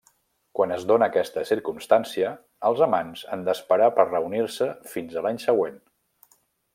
Quan 0.59 0.71
es 0.75 0.85
dóna 0.91 1.09
aquesta 1.11 1.43
circumstància, 1.49 2.31
els 2.71 2.81
amants 2.87 3.23
han 3.37 3.45
d'esperar 3.49 3.91
per 3.99 4.07
reunir-se 4.11 4.69
fins 4.95 5.19
a 5.19 5.25
l'any 5.27 5.39
següent. 5.49 5.79